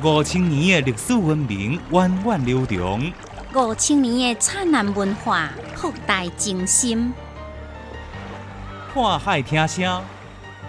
[0.00, 3.12] 五千年的历史文明源远流长，
[3.52, 7.12] 五千年的灿烂文化博大精深。
[8.94, 10.04] 看海听声，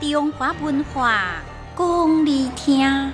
[0.02, 1.44] 中华文化
[1.78, 3.12] 讲你听。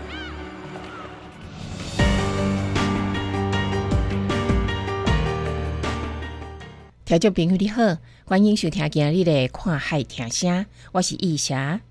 [7.04, 11.82] 听众朋友你好，欢迎收听今日的看海听声，我是易霞。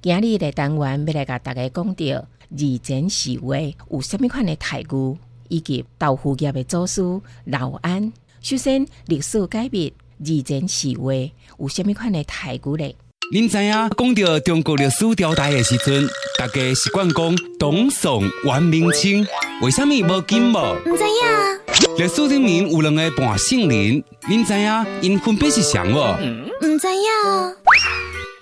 [0.00, 3.56] 今日的单元要来甲大家讲到二前时话
[3.90, 5.18] 有甚物款的台语，
[5.48, 7.02] 以及豆腐业的祖师
[7.46, 8.12] 老安。
[8.40, 11.12] 首先，历史解密二前时话
[11.58, 12.94] 有甚物款的台语咧？
[13.32, 16.06] 您知影讲到中国历史朝代的时阵，
[16.38, 19.26] 大家习惯讲东宋、元、明、清，
[19.62, 20.76] 为什么无金无？
[20.84, 21.96] 唔知影。
[21.98, 25.96] 历史里面有两个半姓林，您知影因分别是谁无？
[26.60, 28.03] 唔知影。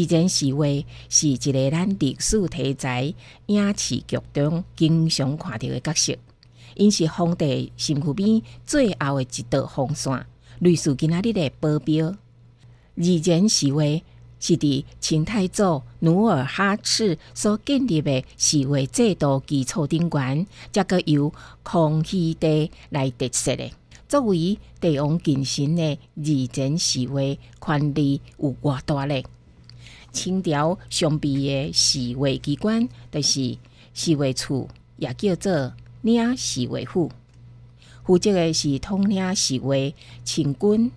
[0.00, 0.64] 二前四话
[1.10, 3.12] 是一个咱历史题材
[3.46, 6.16] 影视剧中经常看到的角色，
[6.74, 10.24] 因是皇帝身躯边最后的一道防线，
[10.60, 12.16] 类似今仔日的保镖。
[12.96, 14.02] 二前侍卫
[14.38, 21.30] 是伫清太祖努尔哈赤所建立的侍卫制度基础顶悬，则个由
[21.62, 23.70] 康熙帝来特设的。
[24.08, 29.24] 作为帝王近身的二前侍卫，权力有偌大咧？
[30.12, 33.56] 清朝上边的侍卫机关，就是
[33.94, 37.10] 侍卫处，也叫做领侍卫府。
[38.04, 39.94] 负责的是统领侍卫
[40.24, 40.90] 清军。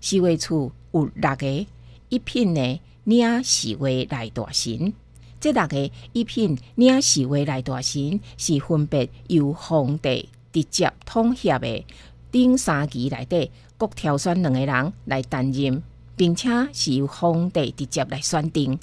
[0.00, 1.66] 侍卫处有六个
[2.08, 4.92] 一品的领侍卫来大臣。
[5.40, 11.84] 这六个一品领侍卫来大臣是分别由皇帝直接统辖的
[12.30, 15.82] 顶三级内底各挑选两个人来担任。
[16.16, 18.78] 并且是由皇帝直接来选定。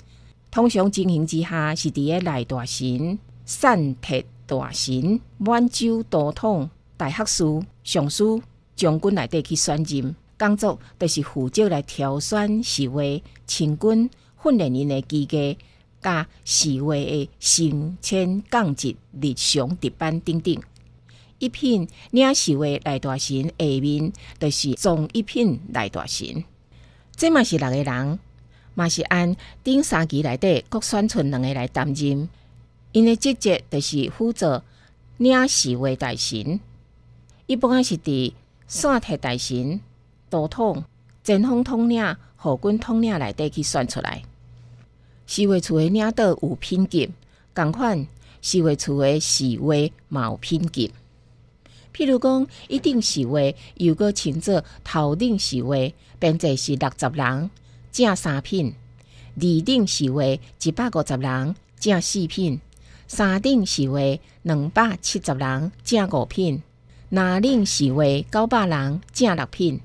[0.50, 7.44] 通常情形之下，是伫个内大臣、散铁大臣、满洲都统、大学士、
[7.84, 8.42] 尚书、
[8.76, 14.10] 将军内底去选任，工作就是负责来挑选侍卫、亲军、
[14.44, 15.38] 训练因的机构、
[16.02, 20.58] 甲侍卫的升迁降职、日常值班等等。
[21.40, 26.44] 一品领侍卫内大臣下面，就是总一品内大臣。
[27.22, 28.20] 这嘛是六个人，
[28.74, 32.28] 嘛是按顶三级内底各选出两个来担任。
[32.94, 34.64] 因的职责就是负责
[35.18, 36.60] 领侍卫大臣，
[37.46, 38.34] 一般是伫
[38.66, 39.80] 散铁大臣、
[40.32, 40.84] 都统、
[41.24, 42.04] 前锋统领、
[42.36, 44.24] 后军统领内底去选出来。
[45.28, 47.12] 侍卫处的领导有品级，
[47.54, 48.08] 共款
[48.42, 50.92] 侍卫处的侍卫嘛有品级。
[51.96, 57.50] 譬如讲，一定席位又个称作头顶席位，编制是六十人，
[57.92, 58.74] 正三品；
[59.36, 62.60] 二等席位一百五十人，正四品；
[63.08, 66.62] 三等席位两百七十人，正五品；
[67.10, 69.82] 南领侍卫九百人，正六品。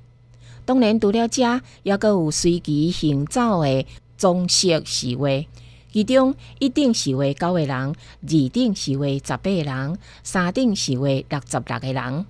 [0.64, 3.86] 当然，除了这，也个有随机行走的
[4.16, 5.48] 中式席位。
[5.96, 12.26] 其中一定是为九个人，二等是为十八个人，三等是为六十六个人。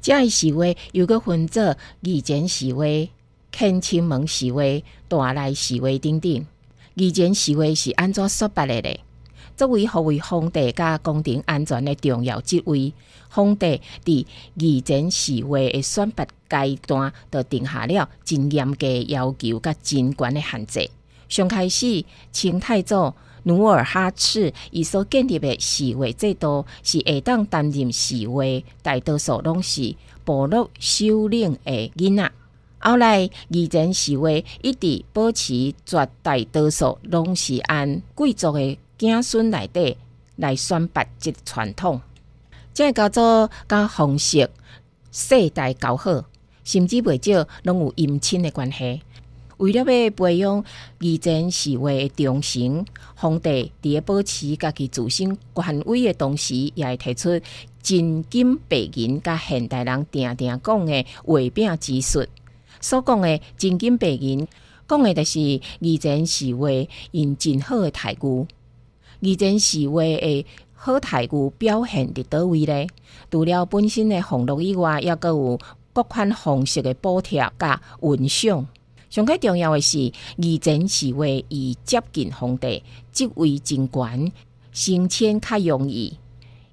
[0.00, 3.08] 这一示威又个分作二前示威、
[3.52, 6.44] 恳亲门示威、大内示威等等。
[6.96, 8.98] 二前示威是安怎说法的呢？
[9.56, 12.92] 作为护卫皇帝甲宫廷安全的重要职位，
[13.28, 14.26] 皇帝伫
[14.56, 20.90] 二前示威的选拔阶段，就定下了真严格要求甲真悬的限制。
[21.28, 23.12] 上开始，清太祖
[23.44, 29.94] 努尔哈赤伊所建立的侍卫制度，是下当担任侍卫，大多数拢是
[30.24, 32.32] 部落首领的囡仔。
[32.78, 39.96] 后来，二前侍卫一直保持绝大多数拢是按贵族的子孙内底
[40.36, 42.00] 来选拔这传统，
[42.74, 44.50] 这叫做甲方式
[45.10, 46.24] 世代交好，
[46.64, 49.02] 甚至未少拢有姻亲的关系。
[49.58, 50.62] 为了要培养
[50.98, 57.40] 二前侍卫的忠诚，皇帝伫保持家己自身权威的同时，也会提出
[57.82, 62.26] 真金白银甲现代人定定讲的话柄之术。
[62.80, 64.46] 所讲的真金白银，
[64.86, 65.38] 讲的就是
[65.80, 68.46] 二前侍卫用真好的台语。
[69.22, 72.86] 二前侍卫的好太牛表现伫倒位呢？
[73.30, 75.58] 除了本身的俸禄以外，也阁有
[75.94, 78.66] 各款方式的补贴甲运赏。
[79.08, 82.82] 上较重要的是，义前是为以接近皇帝，
[83.12, 84.32] 职位真悬，
[84.72, 86.16] 升迁较容易。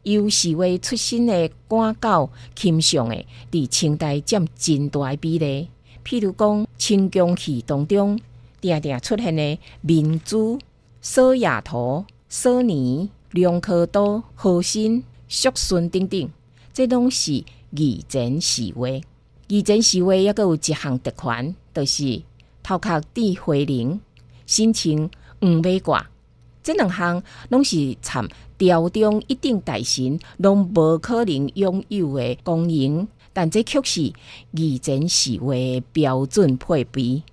[0.03, 5.69] 由是为出身的官高钦上的，伫清代占真大比例。
[6.03, 8.19] 譬如讲，清宫戏当中，
[8.59, 10.59] 定定出现的明珠、
[11.01, 16.29] 索亚图、索尼、梁科多、和珅、淑顺等等，
[16.73, 17.41] 这拢是
[17.71, 19.01] 义前侍卫。
[19.47, 22.21] 义前侍卫抑阁有一项特权，就是
[22.61, 23.99] 头壳戴花翎，
[24.45, 25.09] 心情
[25.41, 26.05] 黄马褂。
[26.61, 28.25] 这两项拢是参
[28.57, 34.13] 朝中一定大臣拢无可能拥有的功能，但这却是
[34.51, 37.23] 义前侍卫的标准配备。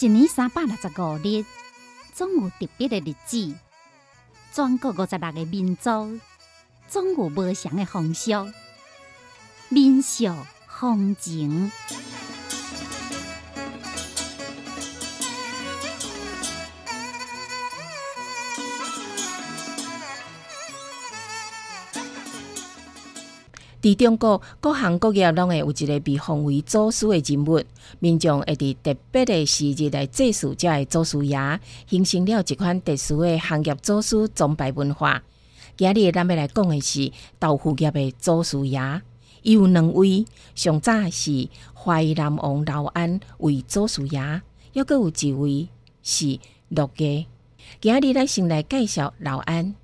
[0.00, 1.46] 一年三百六十五日，
[2.12, 3.54] 总有特别的日子。
[4.54, 6.20] 全国五十六个民族，
[6.88, 8.30] 总有不同的风俗、
[9.68, 10.32] 民俗、
[10.68, 11.72] 风情。
[23.84, 27.62] 伫中国各行各业拢会有一个被奉为祖师的人物，
[27.98, 35.22] 民众会伫特别的时日来祭祀这的祖师爷，形成了一款特殊的行业祖师崇拜文化。
[35.76, 39.02] 今日咱要来讲的是豆腐业的祖师爷，
[39.42, 44.40] 伊有两位，上早是淮南王刘安为祖师爷，
[44.72, 45.68] 抑阁有一位
[46.02, 46.38] 是
[46.70, 47.26] 陆家。
[47.82, 49.74] 今日咱先来介绍刘安。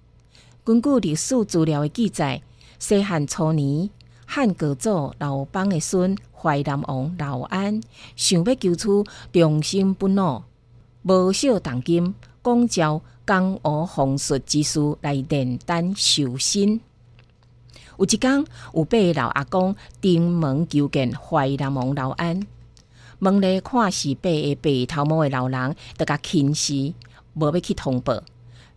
[0.64, 2.41] 根据历史资料的记载。
[2.80, 3.90] 西汉初年，
[4.24, 7.78] 汉高祖刘邦的孙淮南王刘安
[8.16, 8.88] 想要求取
[9.30, 10.42] 忠心不怒、
[11.02, 16.80] 无少重金，广招江湖风术之士来炼丹修身。
[17.98, 18.42] 有一天，
[18.72, 22.40] 有八老阿公登门求见淮南王刘安，
[23.18, 26.94] 问咧看是八个白头毛的老人，得甲轻视，
[27.34, 28.22] 无要去通报。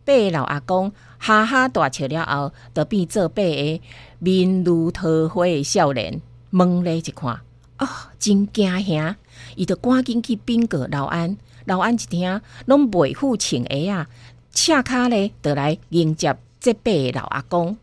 [0.06, 3.80] 八老阿公哈哈大笑了后，就变做八个
[4.20, 6.22] 面如桃花的少年。
[6.52, 7.40] 问咧一看，
[7.80, 7.88] 哦，
[8.20, 9.16] 真惊吓！
[9.56, 11.36] 伊就赶紧去禀告老安。
[11.66, 14.08] 老安一听，拢袂负请鞋啊，
[14.52, 17.76] 恰卡咧，就来迎接这八个老阿公。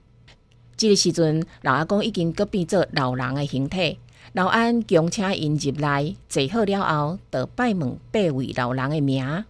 [0.76, 3.98] 这个时阵，老阿公已经搁变做老人的形体。
[4.34, 9.44] 老安强请因入来，坐好了后，就拜问八位老人的名。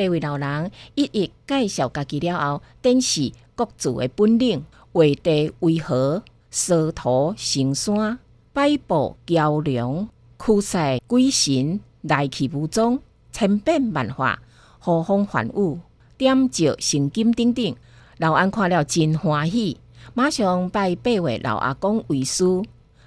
[0.00, 8.18] 八位老人一一介绍家己了后，展示各自的本领：画地为河，烧土成山，
[8.54, 10.08] 摆布桥梁，
[10.42, 12.98] 驱使鬼神，来去无踪，
[13.30, 14.40] 千变万化，
[14.78, 15.78] 呼风唤雨，
[16.16, 17.76] 点石成金等等。
[18.16, 19.76] 老安看了真欢喜，
[20.14, 22.44] 马上拜八位老阿公为师，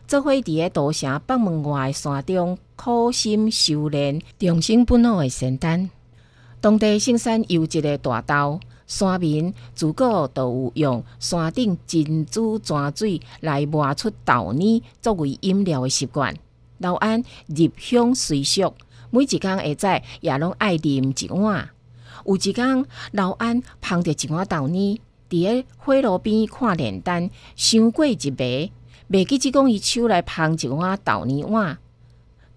[0.05, 5.89] 做伙伫个都城北门外山中苦心修炼，重生不老的仙丹。
[6.63, 8.57] 当地圣山有一个大豆，
[8.87, 16.33] 山民自古都有用山顶珍珠泉水来磨出豆泥作为饮料的习惯。
[16.77, 18.73] 老安入乡随俗，
[19.09, 21.69] 每一天下早也拢爱啉一碗。
[22.25, 28.71] 有一天，老安捧着一碗豆泥，伫个火炉边看炼丹，想过一糜，
[29.11, 31.77] 袂记只讲伊手来捧一碗豆泥碗。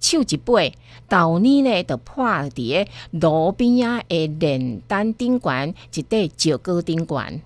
[0.00, 0.74] 手一背，
[1.08, 7.42] 豆泥呢，就破伫个路边啊的炼丹顶悬一块石膏顶悬。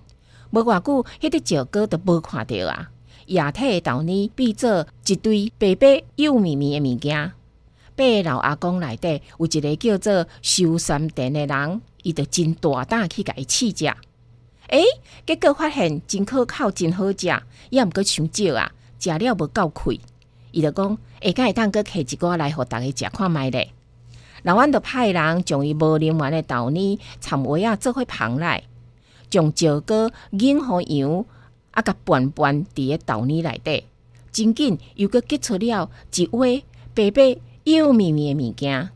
[0.51, 2.91] 无偌久，迄块石膏就无看到啊。
[3.27, 7.31] 液体的豆泥变做一堆白白幼绵绵的物件。
[7.95, 13.85] 八老阿公内底有一个叫做修三殿的人，伊就真大胆去甲伊试食。
[14.67, 14.83] 诶，
[15.25, 19.97] 结果发现真可靠，真好食，也毋过伤少啊，食了无够开。
[20.51, 23.71] 伊就讲，下届会当搁摕一寡来，互逐个食看卖咧。
[24.43, 28.63] 老安就派人将伊无啉完的豆泥掺话啊做伙捧来，
[29.29, 31.23] 将石膏引互羊，
[31.71, 33.83] 啊，甲拌拌伫个豆泥内底，
[34.31, 36.63] 真紧又搁结出了一尾
[36.95, 38.89] 白白幼绵绵的物件。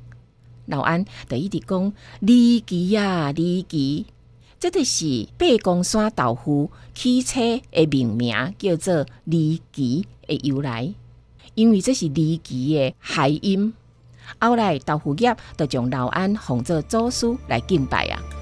[0.65, 4.07] 老安就一直讲离奇啊离奇，
[4.59, 10.91] 这就是八公山豆腐汽车的命名，叫做离奇的由来。
[11.53, 13.73] 因为这是离奇的海音，
[14.39, 18.34] 后来豆腐业就将老安奉做祖师来敬拜啊。